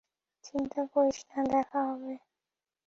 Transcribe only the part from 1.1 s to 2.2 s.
না, দেখা হবে।